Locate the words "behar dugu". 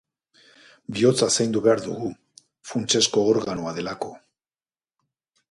1.65-2.09